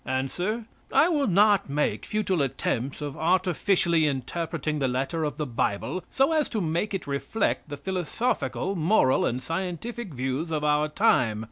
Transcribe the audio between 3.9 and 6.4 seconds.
interpreting the letter of the Bible so